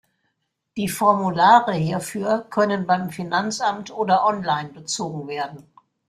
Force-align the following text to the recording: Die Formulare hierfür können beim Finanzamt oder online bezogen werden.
Die 0.77 0.87
Formulare 0.89 1.73
hierfür 1.73 2.43
können 2.49 2.87
beim 2.87 3.11
Finanzamt 3.11 3.91
oder 3.91 4.25
online 4.25 4.69
bezogen 4.69 5.27
werden. 5.27 5.67